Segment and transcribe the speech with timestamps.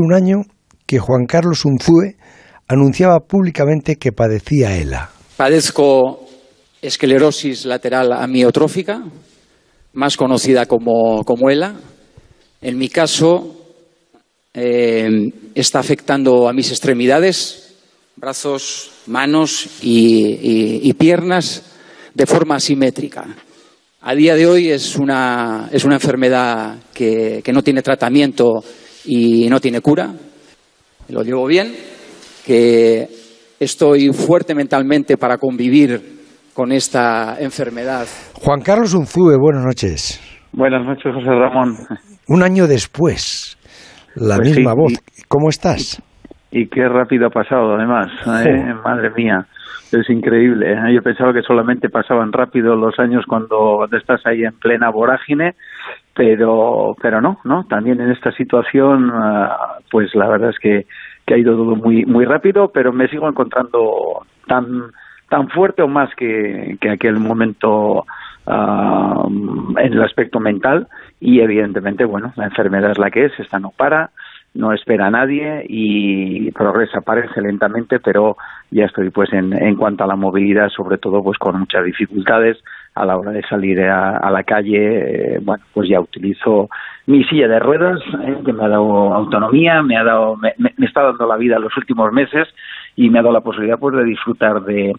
[0.00, 0.42] un año
[0.86, 2.16] que Juan Carlos Unzúe
[2.68, 5.10] anunciaba públicamente que padecía ELA.
[5.36, 6.26] Padezco
[6.80, 9.02] esclerosis lateral amiotrófica,
[9.94, 11.74] más conocida como, como ELA.
[12.60, 13.56] En mi caso,
[14.54, 17.74] eh, está afectando a mis extremidades,
[18.16, 21.62] brazos, manos y, piernas
[22.14, 23.24] de forma asimétrica.
[24.02, 28.62] A día de hoy es una, es una enfermedad que, que no tiene tratamiento
[29.04, 30.12] y no tiene cura.
[31.08, 31.74] Lo digo bien,
[32.44, 33.08] que
[33.58, 36.22] estoy fuerte mentalmente para convivir
[36.54, 38.06] con esta enfermedad.
[38.34, 40.20] Juan Carlos Unzúe, buenas noches.
[40.52, 41.76] Buenas noches, José Ramón.
[42.28, 43.56] Un año después,
[44.14, 44.92] la pues misma voz.
[45.28, 46.02] ¿Cómo estás?
[46.52, 48.10] Y, qué rápido ha pasado, además.
[48.44, 48.74] ¿eh?
[48.84, 49.46] Madre mía,
[49.90, 50.72] es increíble.
[50.72, 50.94] ¿eh?
[50.94, 55.54] Yo pensaba que solamente pasaban rápido los años cuando estás ahí en plena vorágine,
[56.14, 57.64] pero, pero no, ¿no?
[57.64, 60.86] También en esta situación, ah, pues la verdad es que,
[61.26, 64.90] que ha ido todo muy, muy rápido, pero me sigo encontrando tan,
[65.28, 68.04] tan fuerte o más que, que aquel momento
[68.46, 70.88] ah, en el aspecto mental
[71.20, 74.10] y evidentemente, bueno, la enfermedad es la que es, esta no para,
[74.54, 78.36] no espera a nadie y progresa, parece lentamente, pero
[78.70, 82.58] ya estoy pues en, en cuanto a la movilidad, sobre todo pues con muchas dificultades
[82.94, 86.68] a la hora de salir a, la calle, eh, bueno, pues ya utilizo
[87.06, 90.52] mi silla de ruedas, eh, que me ha dado autonomía, me ha dado, me,
[90.84, 92.48] está dando la vida los últimos meses
[92.94, 94.92] y me ha dado la posibilidad pues de disfrutar de,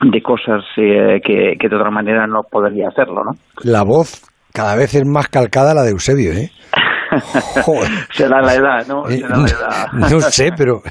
[0.00, 3.32] de cosas eh, que, que de otra manera no podría hacerlo, ¿no?
[3.64, 6.50] La voz cada vez es más calcada la de Eusebio, ¿eh?
[8.12, 9.08] Será la edad, ¿no?
[9.08, 9.92] Eh, Será la edad.
[9.92, 10.82] no sé, pero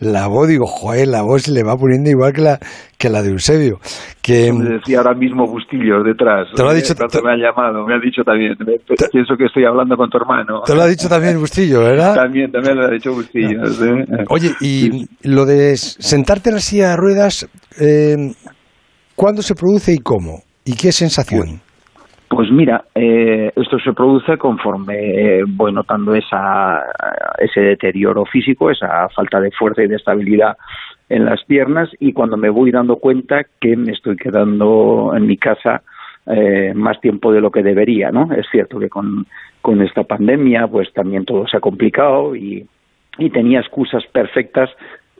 [0.00, 2.58] la voz, digo, joder, la voz se le va poniendo igual que la,
[2.96, 3.78] que la de Eusebio.
[4.22, 6.48] Que, me decía ahora mismo Bustillo detrás.
[6.54, 6.94] Te lo ha dicho.
[7.24, 8.54] me ha llamado, me ha dicho también.
[9.12, 10.62] pienso que estoy hablando con tu hermano.
[10.66, 12.14] Te lo ha dicho también Bustillo, ¿verdad?
[12.14, 13.62] también, también lo ha dicho Bustillo.
[14.28, 17.48] Oye, y lo de sentarte en la silla de ruedas,
[17.80, 18.32] eh,
[19.14, 20.42] ¿cuándo se produce y cómo?
[20.64, 21.60] ¿Y qué sensación?
[22.28, 26.84] Pues mira, eh, esto se produce conforme eh, voy notando esa,
[27.38, 30.58] ese deterioro físico, esa falta de fuerza y de estabilidad
[31.08, 35.38] en las piernas y cuando me voy dando cuenta que me estoy quedando en mi
[35.38, 35.82] casa
[36.26, 38.30] eh, más tiempo de lo que debería, ¿no?
[38.34, 39.26] Es cierto que con,
[39.62, 42.66] con esta pandemia pues también todo se ha complicado y,
[43.16, 44.68] y tenía excusas perfectas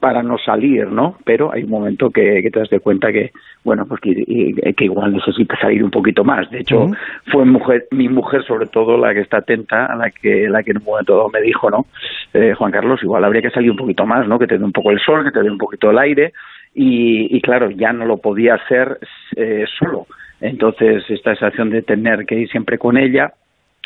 [0.00, 1.16] para no salir, ¿no?
[1.24, 3.32] Pero hay un momento que, te das de cuenta que,
[3.64, 6.50] bueno, pues que, igual necesita salir un poquito más.
[6.50, 6.86] De hecho,
[7.30, 10.70] fue mujer, mi mujer sobre todo la que está atenta, a la que, la que
[10.70, 11.86] en un momento me dijo, ¿no?
[12.32, 14.38] Eh, Juan Carlos, igual habría que salir un poquito más, ¿no?
[14.38, 16.32] Que te dé un poco el sol, que te dé un poquito el aire.
[16.74, 18.98] Y, claro, ya no lo podía hacer
[19.34, 20.06] eh, solo.
[20.40, 23.32] Entonces, esta sensación de tener que ir siempre con ella,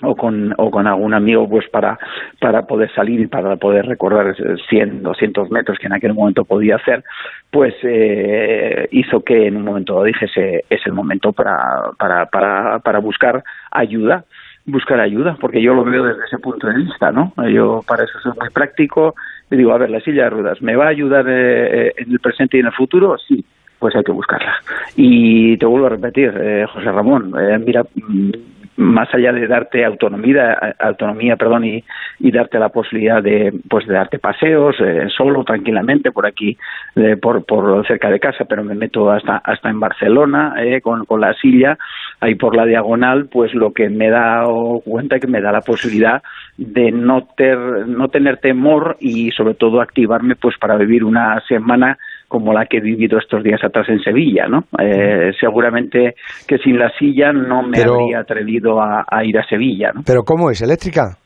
[0.02, 1.98] o con, o con algún amigo pues para,
[2.40, 4.34] para poder salir y para poder recorrer
[4.68, 7.04] 100, 200 metros que en aquel momento podía hacer,
[7.50, 11.56] pues eh, hizo que en un momento dijese es el momento para,
[11.98, 14.24] para, para, para buscar ayuda
[14.64, 17.32] buscar ayuda, porque yo lo veo desde ese punto de vista, ¿no?
[17.48, 19.14] Yo para eso soy muy práctico
[19.50, 22.12] y digo, a ver, la silla de ruedas, ¿me va a ayudar eh, eh, en
[22.12, 23.16] el presente y en el futuro?
[23.18, 23.44] Sí,
[23.78, 24.54] pues hay que buscarla.
[24.94, 26.30] Y te vuelvo a repetir,
[26.72, 27.34] José Ramón,
[27.64, 28.30] mira, mm,
[28.76, 31.84] más allá de darte autonomía, autonomía perdón, y,
[32.32, 36.56] darte la posibilidad de, pues, de darte paseos eh, solo, tranquilamente, por aquí,
[36.96, 41.04] eh, por, por cerca de casa, pero me meto hasta, hasta en Barcelona eh, con,
[41.04, 41.76] con la silla,
[42.20, 44.44] ahí por la diagonal, pues lo que me da
[44.84, 46.22] cuenta que me da la posibilidad
[46.56, 51.98] de no, ter, no tener temor y sobre todo activarme pues para vivir una semana
[52.32, 54.64] como la que he vivido estos días atrás en Sevilla, ¿no?
[54.80, 56.14] Eh, seguramente
[56.48, 60.00] que sin la silla no me habría atrevido a, ir a Sevilla, ¿no?
[60.06, 60.62] ¿Pero cómo es?
[60.62, 61.18] ¿Eléctrica?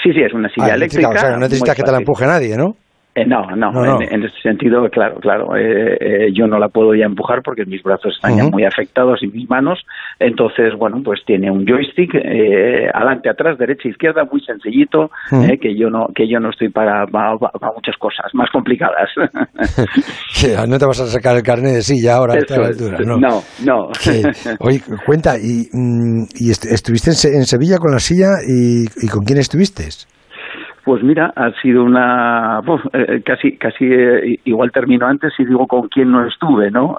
[0.00, 1.08] Sí, sí, es una silla ah, eléctrica.
[1.08, 2.76] O sea, no necesitas que te la empuje nadie, ¿no?
[3.16, 5.56] Eh, no, no, En, ese sentido, claro, claro.
[5.56, 9.22] Eh, eh, yo no la puedo ya empujar porque mis brazos están ya muy afectados
[9.22, 9.78] y mis manos.
[10.18, 16.08] Entonces, bueno, pues tiene un joystick adelante, atrás, derecha, izquierda, muy sencillito, que yo no
[16.14, 17.38] que yo no estoy para, para,
[17.74, 19.08] muchas cosas más complicadas.
[20.68, 23.16] no te vas a sacar el carnet de silla ahora a esta altura, ¿no?
[23.16, 23.88] No, no.
[24.60, 29.38] Oye, cuenta, ¿y, mm, y estuviste en, Sevilla con la silla y, y con quién
[29.38, 29.84] estuviste?
[30.86, 32.60] Pues mira, ha sido una
[32.92, 36.96] eh, eh, casi casi eh, igual termino antes y digo con quién no estuve, ¿no?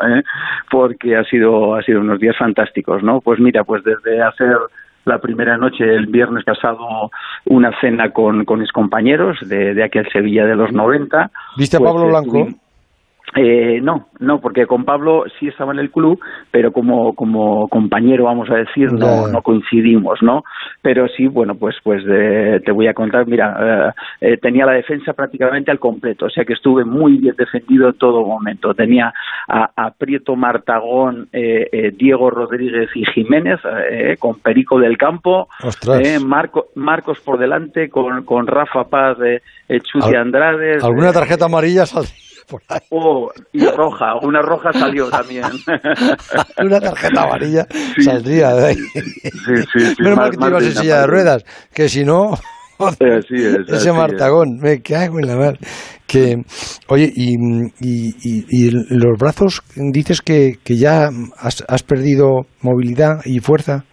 [0.69, 3.21] porque ha sido ha sido unos días fantásticos, ¿no?
[3.21, 4.57] Pues mira, pues desde hacer
[5.05, 7.11] la primera noche el viernes pasado
[7.45, 11.31] una cena con, con mis compañeros de, de aquel Sevilla de los 90.
[11.55, 12.49] ¿Viste a pues, Pablo Blanco?
[13.35, 16.17] Eh, no, no, porque con Pablo sí estaba en el club,
[16.49, 20.43] pero como, como compañero, vamos a decir, no, no coincidimos, ¿no?
[20.81, 24.71] Pero sí, bueno, pues, pues eh, te voy a contar, mira, eh, eh, tenía la
[24.71, 28.73] defensa prácticamente al completo, o sea que estuve muy bien defendido en todo momento.
[28.73, 29.13] Tenía
[29.47, 33.59] a, a Prieto Martagón, Diego Rodríguez y Jiménez,
[34.19, 35.47] con Perico del Campo,
[36.25, 39.41] Marco, Marcos por delante, con, con Rafa Paz, eh,
[39.81, 40.77] Chuti Andrade.
[40.81, 41.85] ¿Alguna tarjeta amarilla
[42.91, 45.43] Oh, y roja, una roja salió también.
[46.63, 47.65] una tarjeta amarilla
[47.99, 48.75] saldría de ahí.
[48.75, 52.31] Sí, sí, Menos mal que te ibas en silla de ruedas, que si no...
[52.99, 55.57] ese martagón, me cago en la mar.
[56.07, 56.35] Que,
[56.89, 57.35] oye, y,
[57.81, 63.83] y, los brazos, dices que, que ya has, has perdido movilidad y fuerza.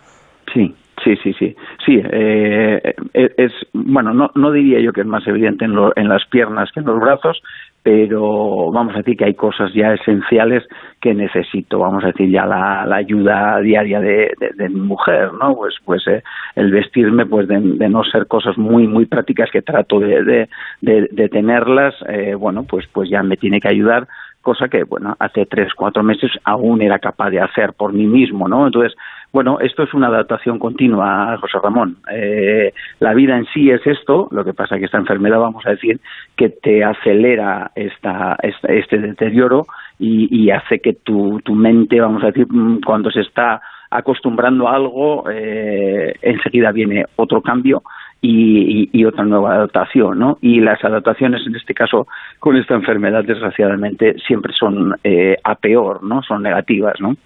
[0.53, 0.75] Sí,
[1.05, 1.55] Sí, sí, sí.
[1.85, 6.23] Sí, eh, es, bueno, no, no diría yo que es más evidente en, en las
[6.31, 7.43] piernas que en los brazos,
[7.85, 10.65] pero vamos a decir que hay cosas ya esenciales
[11.03, 14.35] que necesito, vamos a decir ya la, ayuda diaria de,
[14.71, 15.55] mi mujer, ¿no?
[15.55, 16.23] Pues, pues eh,
[16.57, 20.49] el vestirme, pues de, no ser cosas muy, muy prácticas que trato de,
[20.81, 24.09] de, tenerlas, eh, bueno, pues, pues ya me tiene que ayudar
[24.41, 28.49] cosa que, bueno, hace tres, cuatro meses aún era capaz de hacer por mí mismo,
[28.49, 28.67] ¿no?
[28.67, 28.95] Entonces,
[29.35, 31.97] bueno, esto es una adaptación continua, José Ramón.
[32.09, 35.71] Eh, la vida en sí es esto, lo que pasa que esta enfermedad, vamos a
[35.71, 36.01] decir,
[36.37, 39.67] que te acelera esta, este deterioro
[39.99, 43.61] y, hace que tu, mente, vamos a decir, mm, cuando se está
[43.91, 47.83] acostumbrando a algo, eh, enseguida viene otro cambio
[48.21, 50.39] y, otra nueva adaptación, ¿no?
[50.41, 52.07] Y las adaptaciones, en este caso,
[52.39, 56.23] con esta enfermedad, desgraciadamente, siempre son eh, a peor, ¿no?
[56.23, 57.17] Son negativas, ¿no?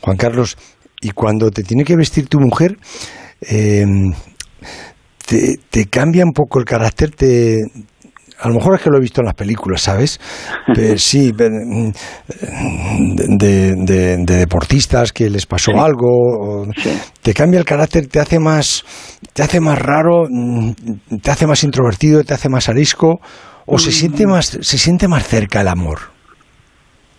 [0.00, 0.56] Juan Carlos,
[1.02, 2.78] y cuando te tiene que vestir tu mujer,
[3.42, 3.84] eh,
[5.26, 7.58] te, te, cambia un poco el carácter, te,
[8.42, 10.20] a lo mejor es que lo he visto en las películas, ¿sabes?
[10.96, 11.90] sí, mm,
[13.36, 16.66] de, de, deportistas que les pasó algo,
[17.20, 18.84] te cambia el carácter, te hace más,
[19.32, 20.72] te hace más raro, mm,
[21.20, 23.20] te hace más introvertido, te hace más arisco,
[23.66, 24.30] o se siente mm.
[24.30, 26.11] más, se siente más cerca el amor.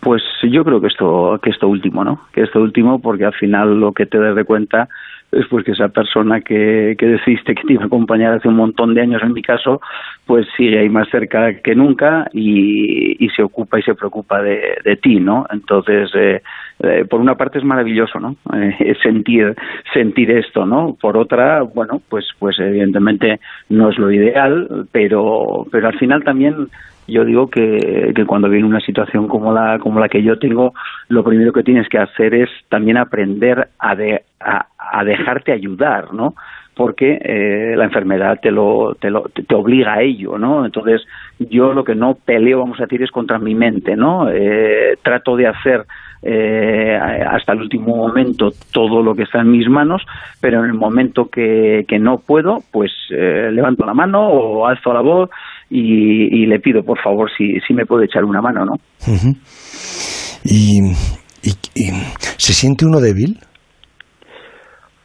[0.03, 2.19] Pues yo creo que esto, que esto último, ¿no?
[2.33, 4.89] Que esto último, porque al final lo que te das de cuenta
[5.31, 8.55] es pues que esa persona que, que decidiste que te iba a acompañar hace un
[8.55, 9.81] montón de años, en mi caso,
[10.25, 14.77] pues sigue ahí más cerca que nunca y, y se ocupa y se preocupa de,
[14.83, 15.45] de ti, ¿no?
[15.51, 16.41] Entonces, eh,
[16.79, 18.35] eh, por una parte es maravilloso, ¿no?
[18.53, 19.55] Eh, sentir,
[19.93, 20.97] sentir esto, ¿no?
[20.99, 23.39] Por otra, bueno, pues, pues evidentemente
[23.69, 26.67] no es lo ideal, pero, pero al final también
[27.07, 30.73] yo digo que, cuando viene una situación como la, como la que yo tengo,
[31.09, 36.33] lo primero que tienes que hacer es también aprender a, de, a dejarte ayudar, ¿no?
[36.75, 40.65] porque eh, la enfermedad te lo, te lo te obliga a ello, ¿no?
[40.65, 41.01] Entonces
[41.39, 44.29] yo lo que no peleo, vamos a decir, es contra mi mente, ¿no?
[44.29, 45.85] Eh, trato de hacer
[46.25, 50.01] eh, hasta el último momento todo lo que está en mis manos,
[50.39, 54.93] pero en el momento que, que no puedo, pues eh, levanto la mano o alzo
[54.93, 55.29] la voz
[55.69, 58.75] y, le pido, por favor, si, si me puede echar una mano, ¿no?
[60.45, 60.81] y,
[61.43, 61.89] y,
[62.37, 63.39] ¿Se siente uno débil?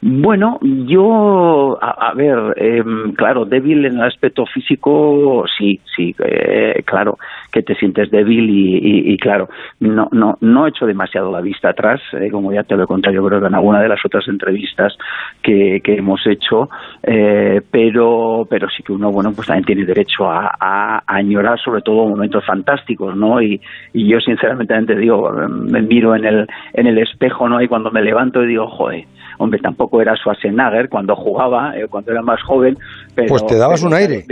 [0.01, 7.19] Bueno, yo, a, ver, em, claro, débil en el aspecto físico, sí, sí, eh, claro,
[7.51, 9.49] que te sientes débil y, claro,
[9.81, 12.87] no, no, no he hecho demasiado la vista atrás, eh, como ya te lo he
[12.87, 14.97] contado yo creo que en alguna de las otras entrevistas
[15.43, 16.69] que, que hemos hecho,
[17.03, 21.83] eh, pero, pero sí que uno, bueno, pues también tiene derecho a, a, añorar sobre
[21.83, 23.43] todo momentos fantásticos, ¿no?
[23.43, 23.61] Y,
[23.93, 27.61] y yo sinceramente te digo, me miro en el, en el espejo, ¿no?
[27.61, 29.05] Y cuando me levanto y digo, joder,
[29.39, 32.77] hombre, tampoco era Schwarzenegger cuando jugaba, eh, cuando era más joven.
[33.15, 34.25] Pero, pues te dabas un aire.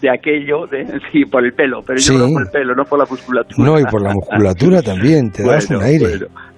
[0.00, 2.98] De, aquello, de, sí, por el pelo, pero yo no por el pelo, no por
[2.98, 3.66] la musculatura.
[3.66, 6.06] No, y por la musculatura también, te dabas un aire.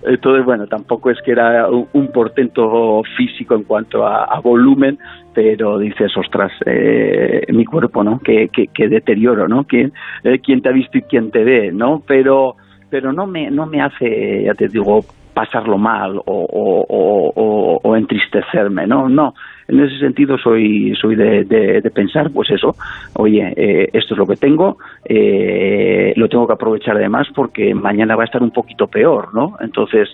[0.03, 4.99] Entonces, bueno, tampoco es que era un, portento físico en cuanto a, volumen,
[5.35, 8.19] pero dices, ostras, eh, mi cuerpo, ¿no?
[8.19, 9.65] Que, que, deterioro, ¿no?
[9.65, 9.93] ¿Quién,
[10.25, 12.03] eh, ¿Quién te ha visto y quién te ve, ¿no?
[12.07, 12.57] Pero
[12.91, 15.05] pero no me no me hace ya te digo
[15.39, 19.09] pasarlo mal o, o, entristecerme, ¿no?
[19.09, 19.35] No,
[19.69, 22.75] en ese sentido soy, soy de, de, pensar, pues eso,
[23.15, 28.17] oye, eh, esto es lo que tengo, eh, lo tengo que aprovechar además porque mañana
[28.17, 29.55] va a estar un poquito peor, ¿no?
[29.61, 30.09] Entonces,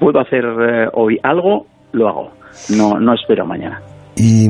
[0.00, 2.30] puedo hacer eh, hoy algo, lo hago,
[2.76, 3.80] no, no espero mañana.
[4.16, 4.48] Y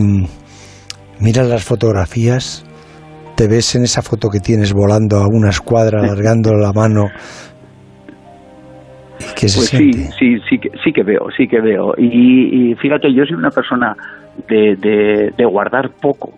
[1.20, 2.64] mira las fotografías,
[3.36, 7.08] te ves en esa foto que tienes volando a una escuadra, alargando la mano
[9.54, 11.94] pues sí, sí, sí que, sí que veo, sí que veo.
[11.98, 13.96] Y, fíjate, yo soy una persona
[14.48, 14.76] de,
[15.36, 16.32] de, guardar poco,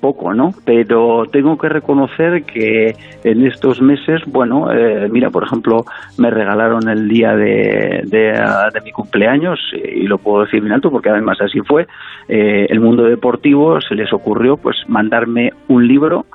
[0.00, 0.52] poco, ¿no?
[0.64, 5.84] Pero tengo que reconocer que en estos meses, bueno, eh, mira, por ejemplo,
[6.18, 11.10] me regalaron el día de, de, mi cumpleaños, y lo puedo decir bien alto porque
[11.10, 11.86] además así fue,
[12.28, 16.26] eh, el mundo deportivo se les ocurrió pues mandarme un libro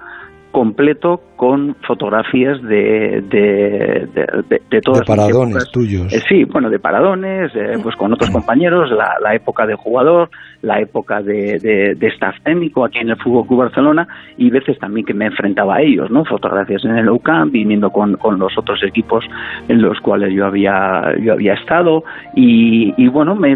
[0.52, 4.08] completo con fotografías de, de,
[4.50, 6.12] de, de todas de paradones tuyos.
[6.14, 10.30] Eh, sí, bueno, de paradones, eh, pues con otros compañeros, la, la, época de jugador,
[10.62, 11.60] la época de,
[11.98, 15.76] de, staff técnico aquí en el Fútbol Club Barcelona y veces también que me enfrentaba
[15.76, 16.26] a ellos, ¿no?
[16.26, 19.26] Fotografías en el UCAM, viniendo con, con los otros equipos
[19.68, 22.04] en los cuales yo había yo había estado
[22.36, 23.56] y, y bueno, me,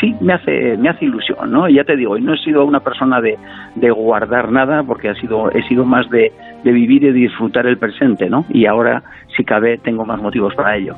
[0.00, 1.68] sí, me hace me hace ilusión, ¿no?
[1.68, 3.36] Ya te digo, y no he sido una persona de,
[3.76, 6.32] de guardar nada porque ha sido he sido más de,
[6.64, 8.44] de vivir y disfrutar el presente, ¿no?
[8.48, 9.02] Y ahora,
[9.36, 10.94] si cabe, tengo más motivos para ello.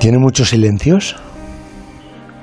[0.00, 1.31] ¿Tiene muchos silencios?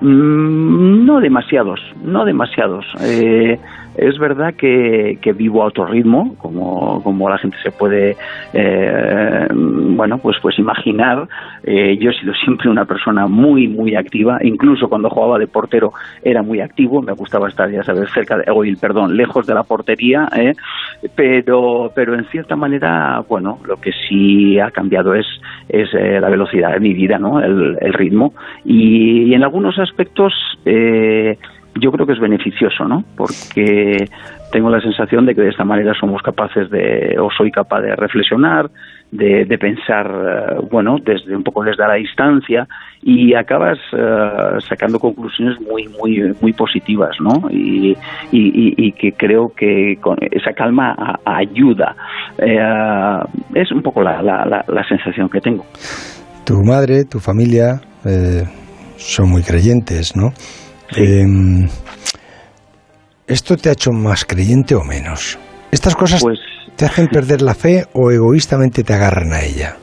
[0.02, 2.86] Mm, no demasiados, no demasiados.
[3.02, 3.60] Eh,
[3.98, 8.16] es verdad que, vivo a otro ritmo, como, como la gente se puede,
[8.54, 11.28] eh, bueno, pues, pues imaginar.
[11.64, 14.40] Eh, yo he sido siempre una persona muy, muy activa.
[14.42, 17.02] Incluso cuando jugaba de portero era muy activo.
[17.02, 20.28] Me gustaba estar, ya sabes, cerca de, oír, perdón, lejos de la portería.
[20.36, 20.54] ¿eh?
[21.16, 25.26] Pero, pero en cierta manera, bueno, lo que sí ha cambiado es,
[25.68, 27.42] es la velocidad de mi vida, ¿no?
[27.42, 28.34] El, ritmo.
[28.64, 30.34] Y, y, en algunos aspectos,
[30.66, 31.38] eh,
[31.76, 33.04] yo creo que es beneficioso, ¿no?
[33.16, 34.06] Porque
[34.52, 37.96] tengo la sensación de que de esta manera somos capaces de, o soy capaz de
[37.96, 38.70] reflexionar,
[39.12, 42.68] de, pensar, eh, bueno, desde un poco desde la distancia
[43.02, 47.50] y acabas eh, sacando conclusiones muy, muy, muy positivas, ¿no?
[47.50, 47.96] Y,
[48.32, 51.96] y, que creo que con esa calma ayuda.
[52.38, 52.58] Eh,
[53.56, 55.66] es un poco la, la, la, sensación que tengo.
[56.46, 57.82] Tu madre, tu familia
[58.98, 60.32] son muy creyentes, ¿no?
[60.96, 61.68] Em,
[63.28, 65.38] ¿Esto te ha hecho más creyente o menos?
[65.72, 66.40] ¿Estas cosas pues
[66.76, 69.76] te hacen perder la fe o egoístamente te agarran a ella?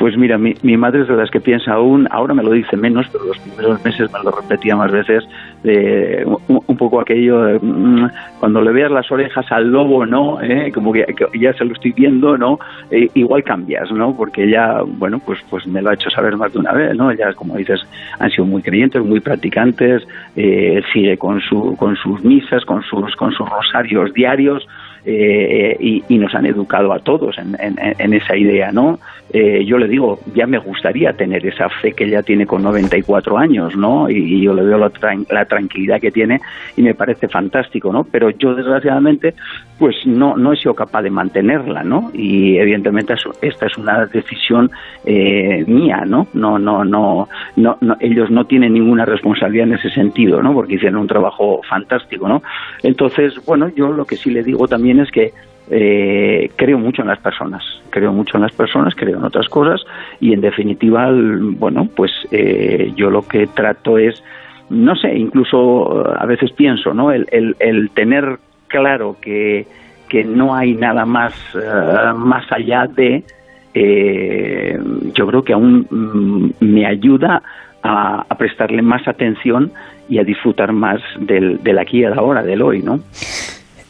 [0.00, 2.74] Pues mira, mi, mi, madre es de las que piensa aún, ahora me lo dice
[2.74, 5.22] menos, pero los primeros meses me lo repetía más veces,
[5.62, 8.08] de un, poco aquello, de, mm,
[8.38, 10.40] cuando le veas las orejas al lobo, ¿no?
[10.40, 10.72] ¿Eh?
[10.72, 11.04] Como que,
[11.38, 12.58] ya se lo estoy viendo, ¿no?
[12.90, 14.16] Eh, igual cambias, ¿no?
[14.16, 17.12] Porque ella, bueno, pues, pues me lo ha hecho saber más de una vez, ¿no?
[17.12, 17.82] Ya, como dices,
[18.18, 20.02] han sido muy creyentes, muy practicantes,
[20.34, 24.66] eh, sigue con, su, con sus misas, con sus, con sus rosarios diarios,
[25.04, 28.98] eh, y, nos han educado a todos en, esa idea, ¿no?
[29.32, 33.38] Eh, yo le digo, ya me gustaría tener esa fe que ella tiene con 94
[33.38, 34.10] años, ¿no?
[34.10, 34.90] Y, yo le veo la,
[35.30, 36.40] la, tranquilidad que tiene
[36.76, 38.04] y me parece fantástico, ¿no?
[38.04, 39.34] Pero yo, desgraciadamente,
[39.78, 42.10] pues no, no he sido capaz de mantenerla, ¿no?
[42.12, 44.70] Y evidentemente esta es una decisión
[45.06, 46.26] eh, mía, ¿no?
[46.34, 50.52] No, no, no, no, no, ellos no tienen ninguna responsabilidad en ese sentido, ¿no?
[50.52, 52.42] Porque hicieron un trabajo fantástico, ¿no?
[52.82, 55.32] Entonces, bueno, yo lo que sí le digo también es que
[55.72, 59.80] eh, creo mucho en las personas, creo mucho en las personas, creo en otras cosas
[60.18, 64.20] y en definitiva, bueno, pues eh, yo lo que trato es,
[64.68, 67.12] no sé, incluso a veces pienso, ¿no?
[67.12, 69.66] El, tener claro que,
[70.08, 73.22] que, no hay nada más, eh, más allá de,
[75.14, 77.42] yo creo que aún mm, me ayuda
[77.82, 79.70] a, a, prestarle más atención
[80.08, 82.98] y a disfrutar más del, aquí y ahora, del hoy, ¿no?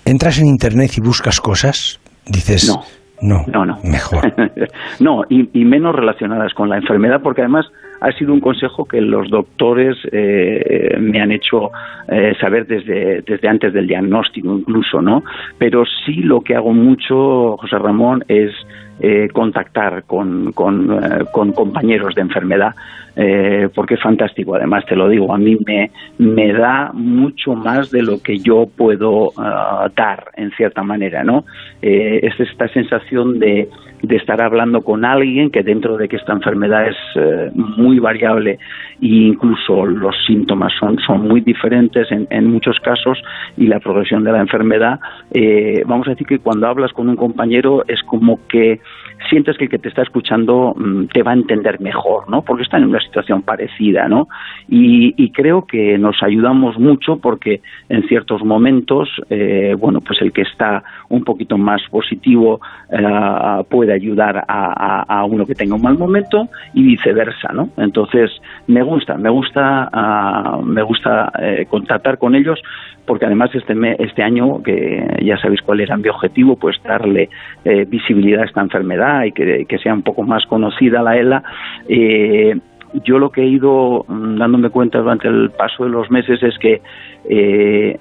[0.04, 2.82] Entras en internet y buscas cosas, dices, no,
[3.22, 3.78] no, no, no.
[3.84, 4.32] mejor.
[5.00, 7.66] no, y, menos relacionadas con la enfermedad, porque además
[8.00, 11.70] ha sido un consejo que los doctores eh, me han hecho
[12.08, 15.22] eh, saber desde, desde antes del diagnóstico incluso, ¿no?
[15.58, 18.52] Pero sí lo que hago mucho, José Ramón, es
[19.00, 21.00] eh, contactar con, con,
[21.32, 22.74] con, compañeros de enfermedad
[23.16, 24.54] eh, porque es fantástico.
[24.54, 28.68] Además, te lo digo, a mí me, me da mucho más de lo que yo
[28.76, 31.44] puedo ah, dar, en cierta manera, ¿no?
[31.82, 33.68] Eh, es esta sensación de,
[34.02, 38.58] de estar hablando con alguien que dentro de que esta enfermedad es eh, muy variable
[39.00, 43.18] e incluso los síntomas son, son muy diferentes en, muchos casos
[43.56, 44.98] y la progresión de la enfermedad,
[45.32, 48.80] eh, vamos a decir que cuando hablas con un compañero es como que
[49.28, 52.42] sientes que el que te está escuchando mm, te va a entender mejor, ¿no?
[52.42, 54.28] Porque está en una situación parecida, ¿no?
[54.68, 60.42] Y, creo que nos ayudamos mucho porque en ciertos momentos, eh, bueno, pues el que
[60.42, 66.82] está un poquito más positivo eh, ayudar a, uno que tenga un mal momento y
[66.82, 67.70] viceversa, ¿no?
[67.76, 68.30] Entonces
[68.66, 72.60] me gusta, me gusta, ah, me gusta eh, contactar con ellos
[73.06, 77.28] porque además este, este año, que ya sabéis cuál era mi objetivo, pues darle
[77.64, 81.42] eh, visibilidad a esta enfermedad y que, sea un poco más conocida la ELA,
[81.88, 82.56] eh,
[83.04, 86.58] yo lo que he ido mm, dándome cuenta durante el paso de los meses es
[86.58, 86.80] que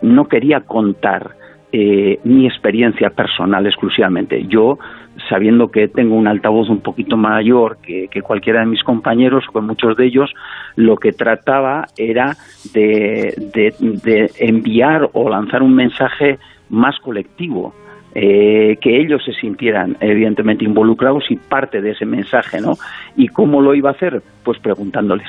[0.01, 1.31] no quería contar
[1.71, 4.45] mi experiencia personal exclusivamente.
[4.47, 4.79] Yo,
[5.27, 9.61] sabiendo que tengo un altavoz un poquito mayor que, cualquiera de mis compañeros o que
[9.61, 10.31] muchos de ellos,
[10.75, 12.35] lo que trataba era
[12.73, 16.37] de, de enviar o lanzar un mensaje
[16.69, 17.73] más colectivo
[18.15, 22.73] eh, que ellos se sintieran evidentemente involucrados y parte de ese mensaje, ¿no?
[23.15, 24.23] ¿Y cómo lo iba a hacer?
[24.43, 25.27] Pues preguntándoles.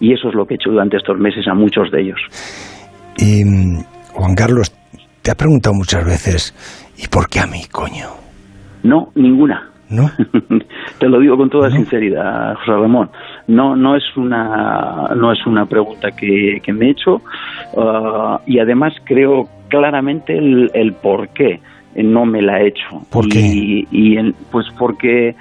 [0.00, 2.20] Y eso es lo que he hecho durante estos meses a muchos de ellos.
[3.18, 3.44] Y
[4.12, 4.74] Juan Carlos,
[5.22, 8.25] te ha preguntado muchas veces, ¿y por qué a mí, coño?
[8.86, 9.70] No, ninguna.
[9.88, 10.10] ¿No?
[10.98, 13.10] Te lo digo con toda sinceridad, José Ramón.
[13.46, 17.22] No, no es una, no es una pregunta que, me he hecho
[17.74, 21.60] uh, y además creo claramente el, el por qué
[22.02, 23.02] no me la he hecho.
[23.10, 23.40] ¿Por qué?
[23.90, 25.34] Y, pues porque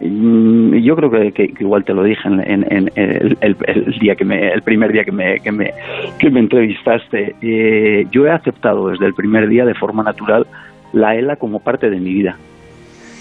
[0.00, 4.92] mm, yo creo que, igual te lo dije en, el, día que me, el primer
[4.92, 5.72] día que me, que me,
[6.18, 7.36] que me entrevistaste.
[7.40, 10.46] Eh, yo he aceptado desde el primer día de forma natural
[10.92, 12.36] la ELA como parte de mi vida.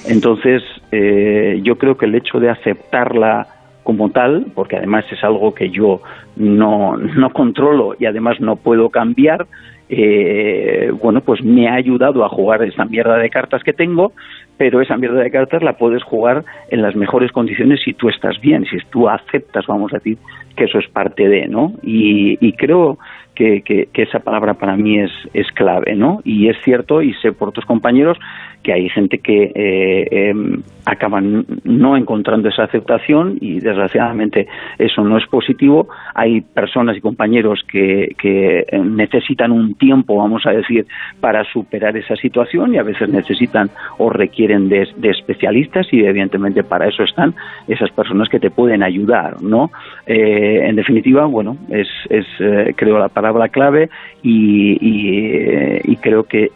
[0.07, 3.47] Entonces, eh, yo creo que el hecho de aceptarla
[3.83, 6.01] como tal, porque además es algo que yo
[6.35, 9.47] no, no controlo y además no puedo cambiar,
[9.89, 14.13] eh, bueno, pues me ha ayudado a jugar esa mierda de cartas que tengo,
[14.57, 18.39] pero esa mierda de cartas la puedes jugar en las mejores condiciones si tú estás
[18.39, 20.17] bien, si tú aceptas, vamos a decir,
[20.55, 21.73] que eso es parte de, ¿no?
[21.83, 22.99] Y, y creo
[23.35, 25.11] que, esa palabra para mí es,
[25.53, 26.21] clave, ¿no?
[26.23, 28.17] Y es cierto, y sé por otros compañeros,
[28.63, 34.47] que hay gente que eh, em, acaban no encontrando esa aceptación y desgraciadamente
[34.77, 35.87] eso no es positivo.
[36.13, 40.85] Hay personas y compañeros que, que necesitan un tiempo, vamos a decir,
[41.19, 46.87] para superar esa situación y a veces necesitan o requieren de, especialistas y evidentemente para
[46.87, 47.33] eso están
[47.67, 49.71] esas personas que te pueden ayudar, ¿no?
[50.05, 53.89] Eh, en definitiva, bueno, es, eh, creo la palabra clave
[54.23, 56.47] y, y, creo que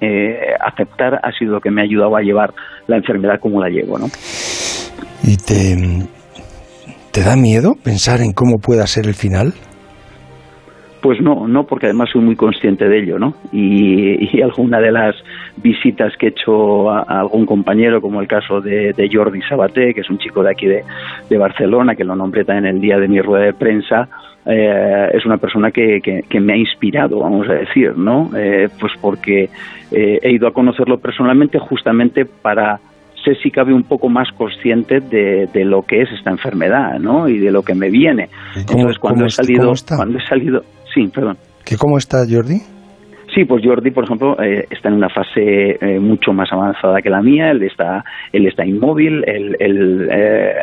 [0.60, 2.54] aceptar ha sido lo que me ha ayudado a llevar
[2.88, 4.08] la enfermedad como la llevo, ¿no?
[5.24, 5.76] ¿Y te,
[7.12, 9.54] te da miedo pensar en cómo pueda ser el final?
[11.06, 13.36] Pues no, no, porque además soy muy consciente de ello, ¿no?
[13.52, 15.16] Y, alguna de las
[15.58, 20.10] visitas que he hecho a, algún compañero, como el caso de, Jordi Sabaté, que es
[20.10, 20.84] un chico de aquí de,
[21.30, 24.10] de Barcelona, que lo nombré también en el día de mi rueda de prensa,
[24.46, 28.30] eh, es una persona que, que, me ha inspirado, vamos a decir, ¿no?
[28.38, 29.50] Eh, pues porque
[29.92, 32.80] eh, he ido a conocerlo personalmente justamente para
[33.24, 37.28] ser si cabe un poco más consciente de, de, lo que es esta enfermedad, ¿no?
[37.28, 38.30] Y de lo que me viene.
[38.56, 40.62] Entonces cuando he salido, cuando he salido,
[40.94, 41.38] sí, perdón.
[41.64, 42.62] ¿Que cómo está Jordi?
[43.36, 47.10] Sí, pues Jordi, por ejemplo, eh, está en una fase eh, mucho más avanzada que
[47.10, 47.52] la mía.
[47.52, 50.56] Él está, él está inmóvil, él, eh,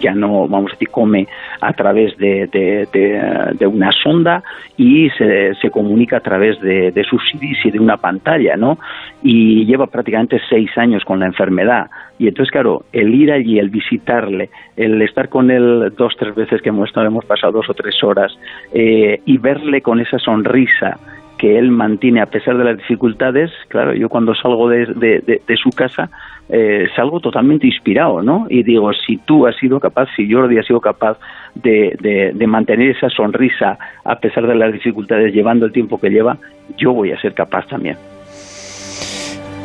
[0.00, 1.26] ya no, vamos a decir, come
[1.60, 4.44] a través de, de, una sonda
[4.76, 8.78] y se, se, comunica a través de, de sus CDs y de una pantalla, ¿no?
[9.24, 11.90] Y lleva prácticamente seis años con la enfermedad.
[12.20, 16.62] Y entonces, claro, el ir allí, el visitarle, el estar con él dos, tres veces
[16.62, 18.32] que hemos, hemos pasado dos o tres horas
[18.72, 20.98] y verle con esa sonrisa
[21.38, 23.50] que él mantiene a pesar de las dificultades.
[23.68, 26.10] Claro, yo cuando salgo de, su casa
[26.48, 28.46] eh, salgo totalmente inspirado, ¿no?
[28.48, 31.18] Y digo, si tú has sido capaz, si Jordi ha sido capaz
[31.54, 36.38] de, de, mantener esa sonrisa a pesar de las dificultades, llevando el tiempo que lleva,
[36.76, 37.96] yo voy a ser capaz también.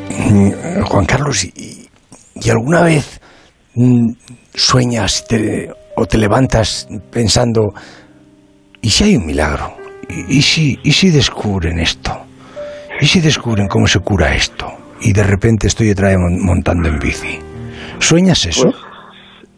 [0.09, 1.87] Mm, Juan Carlos, ¿y,
[2.35, 3.21] y alguna vez
[3.75, 4.11] mm,
[4.53, 5.25] sueñas
[5.95, 7.73] o te levantas pensando,
[8.81, 9.80] ¿y si hay un milagro?
[10.11, 12.11] ¿Y si, ¿y si descubren esto?
[12.99, 14.67] ¿Y si descubren cómo se cura esto?
[15.01, 17.39] Y de repente estoy otra vez montando en bici.
[17.99, 18.69] ¿Sueñas eso?
[18.69, 18.75] Pues,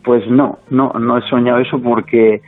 [0.03, 2.41] pues, no, no, no he soñado eso porque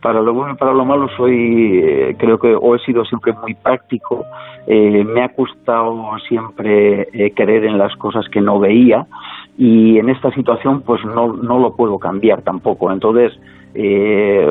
[0.00, 3.32] para lo bueno y para lo malo soy, eh, creo que o he sido siempre
[3.32, 4.24] muy práctico,
[4.66, 9.06] eh, me ha costado siempre eh, creer en las cosas que no veía
[9.56, 12.90] y en esta situación pues no, no lo puedo cambiar tampoco.
[12.90, 13.32] Entonces,
[13.74, 14.46] eh,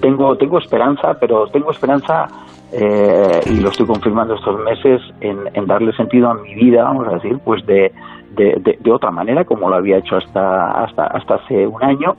[0.00, 2.26] tengo, tengo esperanza, pero tengo esperanza,
[2.72, 7.14] eh, y lo estoy confirmando estos meses, en, darle sentido a mi vida, vamos a
[7.14, 7.92] decir, pues de,
[8.30, 12.16] de, otra manera, como lo había hecho hasta, hasta, hasta hace un año,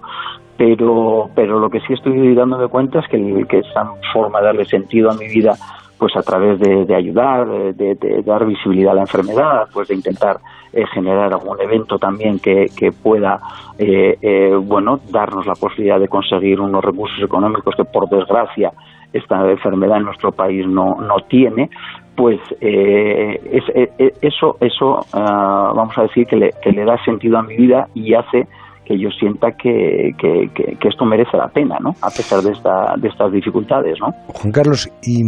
[0.57, 4.65] pero, pero lo que sí estoy dándome cuenta es que, que esa forma de darle
[4.65, 5.55] sentido a mi vida
[6.01, 10.39] pues a través de, ayudar, de, dar visibilidad a la enfermedad, pues de intentar
[10.73, 12.65] eh, generar algún evento también que,
[13.03, 13.39] pueda,
[13.77, 18.71] eh, eh, bueno, darnos la posibilidad de conseguir unos recursos económicos que por desgracia
[19.13, 21.69] esta enfermedad en nuestro país no, no tiene,
[22.15, 27.89] pues eso, eso ah, vamos a decir que que le da sentido a mi vida
[27.93, 28.47] y hace
[28.85, 31.91] que yo sienta que, que, esto merece la pena, ¿no?
[32.01, 34.11] A pesar de, esta, de estas dificultades, ¿no?
[34.33, 35.21] Juan Carlos, ¿y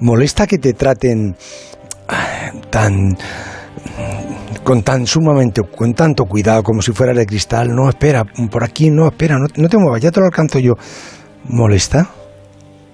[0.00, 1.34] molesta que te traten
[2.70, 3.16] tan
[4.62, 8.90] con tan sumamente, con tanto cuidado, como si fuera de cristal, no, espera, por aquí,
[8.90, 10.72] no, espera, no, no te muevas, ya te lo alcanzo yo.
[11.48, 12.08] ¿Molesta?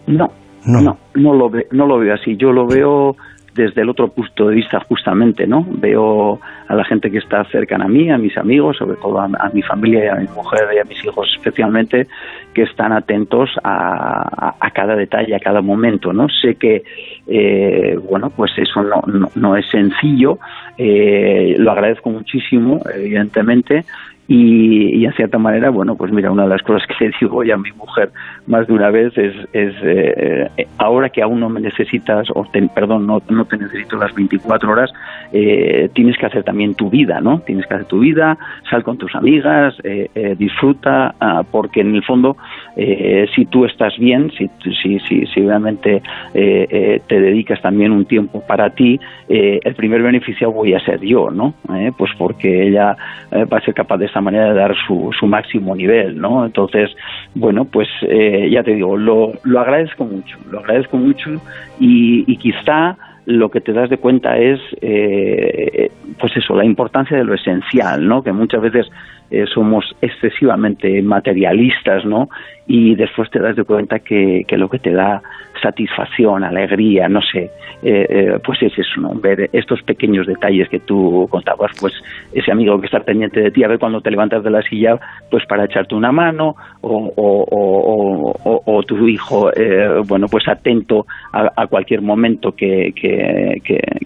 [0.06, 0.26] No,
[0.66, 2.36] no, no, no lo, ve, no lo veo así.
[2.36, 3.14] Yo lo veo
[3.54, 5.66] desde el otro punto de vista justamente, ¿no?
[5.68, 9.50] Veo a la gente que está cercana a mí, a mis amigos, sobre todo a,
[9.52, 12.06] mi familia y a mi mujer y a mis hijos especialmente,
[12.54, 16.28] que están atentos a, cada detalle, a cada momento, ¿no?
[16.28, 16.84] Sé que,
[17.26, 19.02] eh, bueno, pues eso no,
[19.34, 20.38] no, es sencillo,
[20.78, 23.84] eh, lo agradezco muchísimo, evidentemente,
[24.32, 27.54] y, en cierta manera, bueno, pues mira, una de las cosas que le digo ya
[27.54, 28.12] a mi mujer
[28.46, 33.08] más de una vez es, es eh, ahora que aún no me necesitas, o perdón,
[33.08, 34.92] no, no te necesito las 24 horas,
[35.32, 37.40] eh, tienes que hacer también tu vida, ¿no?
[37.40, 38.38] Tienes que hacer tu vida,
[38.70, 42.36] sal con tus amigas, eh, disfruta, ah, porque en el fondo,
[42.76, 44.48] si tú estás bien, si,
[44.82, 46.02] si, si, si realmente
[46.32, 51.54] te dedicas también un tiempo para ti, el primer beneficiado voy a ser yo, ¿no?
[51.96, 52.96] pues porque ella
[53.32, 56.44] va a ser capaz de estar manera de dar su, su máximo nivel, ¿no?
[56.44, 56.90] Entonces,
[57.34, 61.30] bueno, pues eh, ya te digo, lo, lo agradezco mucho, lo agradezco mucho
[61.78, 67.16] y, y quizá lo que te das de cuenta es, eh, pues eso, la importancia
[67.16, 68.22] de lo esencial, ¿no?
[68.22, 68.90] Que muchas veces
[69.30, 72.28] eh, somos excesivamente materialistas, ¿no?
[72.66, 75.22] Y después te das de cuenta que, que lo que te da
[75.60, 77.50] satisfacción, alegría, no sé,
[77.82, 79.14] eh, eh, pues es eso, ¿no?
[79.14, 81.94] ver estos pequeños detalles que tú contabas, pues
[82.32, 84.98] ese amigo que está pendiente de ti, a ver cuando te levantas de la silla,
[85.30, 91.66] pues para echarte una mano, o, o, o, tu hijo, eh, bueno, pues atento a,
[91.66, 93.60] cualquier momento que, que,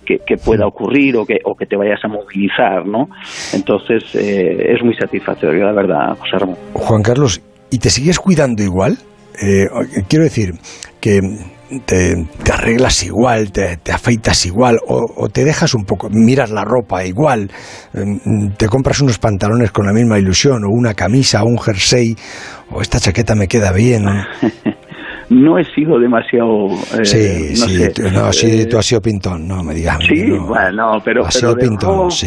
[0.05, 3.09] que, pueda ocurrir o que, o que te vayas a movilizar, ¿no?
[3.53, 6.57] Entonces, es muy satisfactorio, la verdad, José Ramón.
[6.75, 8.99] Juan Carlos, ¿y te sigues cuidando igual?
[10.09, 10.55] quiero decir,
[11.01, 11.21] que
[11.85, 17.51] te, arreglas igual, te, afeitas igual, o, te dejas un poco, miras la ropa igual,
[17.93, 22.17] em, te compras unos pantalones con la misma ilusión, o una camisa, o un jersey,
[22.71, 24.05] o esta chaqueta me queda bien.
[25.31, 26.69] no he sido demasiado.
[26.99, 29.99] Eh, sí, sí, tú, no, sí, eh, tú has sido pintón, no me digas.
[30.07, 31.27] Sí, bueno, pero.
[31.27, 32.27] Has sido pintón, sí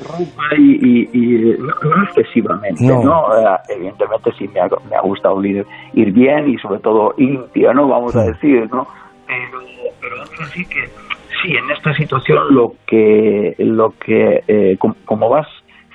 [0.00, 3.26] ropa y, y, no, excesivamente, ¿no?
[3.68, 7.88] Evidentemente sí me ha, me ha gustado ir, ir, bien y sobre todo limpio, ¿no?
[7.88, 8.86] Vamos a decir, ¿no?
[9.26, 9.60] Pero,
[10.00, 10.88] pero así que
[11.42, 15.46] sí, en esta situación lo que, lo que eh, como, vas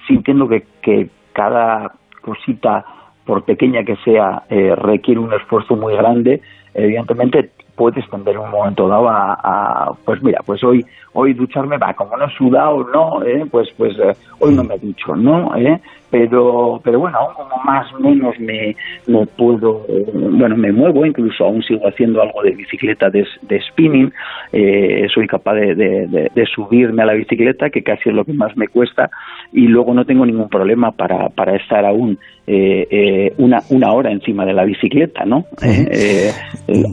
[0.08, 2.86] sintiendo que, que cada cosita,
[3.26, 6.42] por pequeña que sea, eh, requiere un esfuerzo muy grande,
[6.74, 12.18] evidentemente puedes tender un momento dado a, pues mira, pues hoy hoy ducharme va, como
[12.18, 13.46] no he sudado, no, ¿eh?
[13.50, 15.56] pues pues eh, hoy no me ducho, ¿no?
[15.56, 15.80] ¿Eh?
[16.10, 18.76] Pero pero bueno, aún como más o menos me,
[19.08, 24.14] me puedo, bueno, me muevo, incluso aún sigo haciendo algo de bicicleta de, de spinning,
[24.52, 28.34] eh, soy capaz de, de, de, subirme a la bicicleta, que casi es lo que
[28.34, 29.10] más me cuesta,
[29.52, 34.12] y luego no tengo ningún problema para, para estar aún eh, eh, una, una hora
[34.12, 35.46] encima de la bicicleta, ¿no?
[35.62, 36.32] Eh,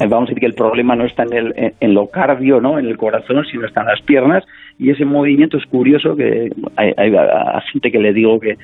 [0.08, 2.78] vamos a decir que el problema no está en, el, en lo cardio, ¿no?
[2.78, 4.44] En el corazón, sino está en las piernas
[4.82, 7.12] y ese movimiento es curioso que hay,
[7.72, 8.56] gente que le digo que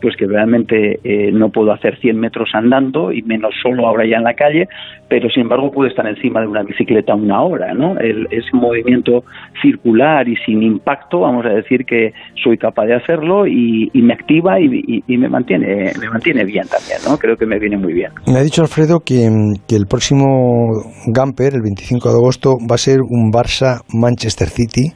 [0.00, 4.16] pues que realmente eh, no puedo hacer 100 metros andando y menos solo ahora ya
[4.16, 4.68] en la calle
[5.08, 9.24] pero sin embargo puedo estar encima de una bicicleta una hora no El, ese movimiento
[9.60, 12.12] circular y sin impacto vamos a decir que
[12.42, 17.18] soy capaz de hacerlo y, me activa y, me mantiene me mantiene bien también no
[17.18, 18.12] creo que me viene muy bien.
[18.26, 19.28] Me ha dicho Alfredo que,
[19.68, 20.70] que el próximo
[21.06, 24.92] Gamper el 25 de agosto va a ser un Barça Manchester City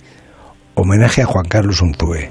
[0.81, 2.31] homenaje a Juan Carlos Unzue.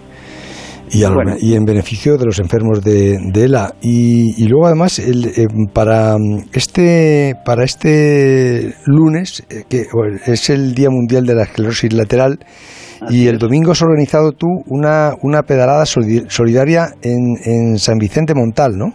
[0.91, 1.03] Y,
[1.45, 3.73] y, en beneficio de los enfermos de, ELA.
[3.79, 6.15] Y, luego además el, eh, para
[6.51, 9.83] este para este lunes eh, que
[10.25, 12.39] es el Día Mundial de la Esclerosis Lateral
[13.09, 18.77] y el domingo has organizado tú una, una pedalada solidaria en, en San Vicente Montal,
[18.77, 18.93] ¿no?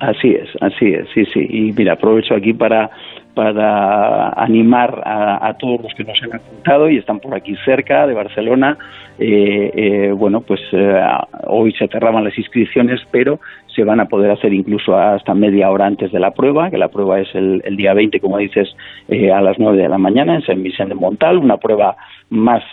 [0.00, 1.40] Así es, así es, sí, sí.
[1.48, 2.90] Y mira, aprovecho aquí para
[3.38, 8.12] para animar a, todos los que nos han apuntado y están por aquí cerca de
[8.12, 8.76] Barcelona.
[9.16, 11.00] Eh, eh, bueno, pues eh,
[11.46, 13.38] hoy se cerraban las inscripciones, pero
[13.78, 16.88] se van a poder hacer incluso hasta media hora antes de la prueba, que la
[16.88, 18.74] prueba es el, día 20, como dices,
[19.08, 21.96] a las 9 de la mañana en San Vicente Montal, una prueba
[22.30, 22.64] más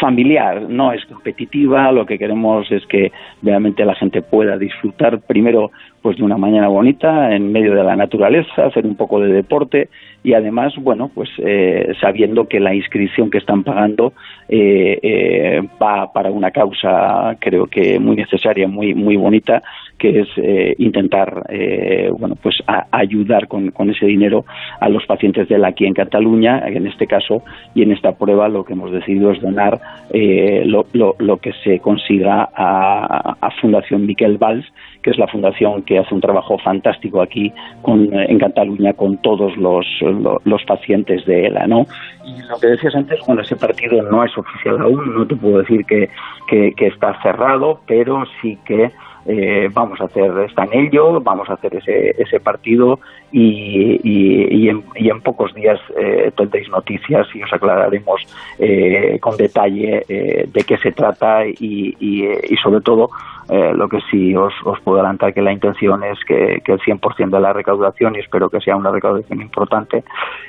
[0.00, 5.70] familiar, no es competitiva, lo que queremos es que realmente la gente pueda disfrutar primero
[6.04, 9.88] pues de una mañana bonita en medio de la naturaleza, hacer un poco de deporte
[10.22, 14.12] y además, bueno, pues eh, sabiendo que la inscripción que están pagando,
[14.46, 19.62] eh, eh, va para una causa creo que muy necesaria, muy muy bonita,
[19.98, 22.56] que es eh, intentar eh, bueno pues
[22.90, 24.44] ayudar con, ese dinero
[24.80, 27.42] a los pacientes de la aquí en Cataluña, en este caso
[27.74, 29.80] y en esta prueba lo que hemos decidido es donar
[30.12, 34.64] lo, lo, lo, que se consiga a, a Fundación Miquel Valls
[35.04, 37.52] que es la fundación que hace un trabajo fantástico aquí
[37.82, 41.86] con, en Cataluña con todos los, los, pacientes de ELA, ¿no?
[42.24, 45.58] Y lo que decías antes, bueno, ese partido no es oficial aún, no te puedo
[45.58, 46.08] decir que,
[46.48, 48.90] que está cerrado, pero sí que
[49.26, 52.98] eh, vamos a hacer, está en ello, vamos a hacer ese, ese partido
[53.32, 58.20] y, y, en, y en, pocos días eh, tendréis noticias y os aclararemos
[58.58, 63.10] eh, con detalle eh, de qué se trata y, y sobre todo
[63.48, 67.28] lo que sí os, os, puedo adelantar que la intención es que, que el 100%
[67.28, 70.02] de la recaudación, y espero que sea una recaudación importante,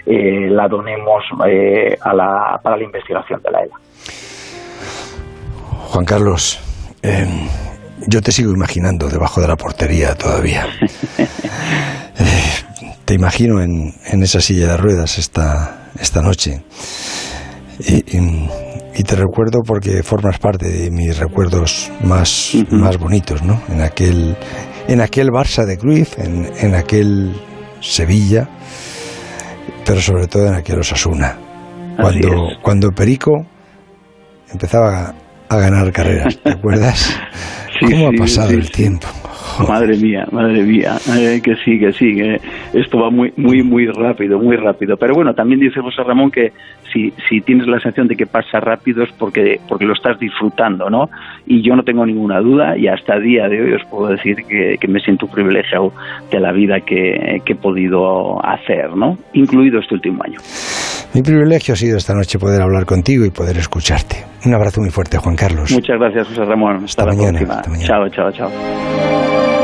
[0.05, 1.25] la donemos
[2.01, 3.75] a la, para la investigación de la ELA.
[5.89, 6.61] Juan Carlos,
[8.07, 10.67] yo te sigo imaginando debajo de la portería todavía.
[12.17, 12.63] Eh,
[13.03, 16.63] te imagino en, en, esa silla de ruedas esta, esta noche.
[17.77, 23.61] Y, te recuerdo porque formas parte de mis recuerdos más, más bonitos, ¿no?
[23.67, 24.37] En aquel,
[24.87, 27.35] en aquel Barça de Cruz, en, en aquel
[27.81, 28.47] Sevilla,
[29.85, 31.37] pero sobre todo en aquel Osasuna.
[31.97, 32.29] Cuando,
[32.61, 33.45] cuando Perico
[34.49, 35.13] empezaba
[35.49, 37.13] a ganar carreras, ¿te acuerdas?
[37.79, 39.07] ¿Cómo ha pasado el tiempo?
[39.67, 42.41] Madre mía, madre mía, eh, que sí, que sí, que
[42.73, 44.97] esto va muy, muy, muy rápido, muy rápido.
[44.97, 46.51] Pero bueno, también dice José Ramón que
[46.91, 50.89] si, si tienes la sensación de que pasa rápido es porque, porque lo estás disfrutando,
[50.89, 51.09] ¿no?
[51.45, 54.37] Y yo no tengo ninguna duda y hasta el día de hoy os puedo decir
[54.45, 55.91] que, me siento privilegiado
[56.31, 59.17] de la vida que, que he podido hacer, ¿no?
[59.33, 60.39] Incluido este último año.
[61.15, 64.25] Mi privilegio ha sido esta noche poder hablar contigo y poder escucharte.
[64.45, 65.71] Un abrazo muy fuerte, Juan Carlos.
[65.71, 66.83] Muchas gracias, José Ramón.
[66.83, 67.61] Hasta, la próxima.
[67.85, 69.54] Chao, chao, chao.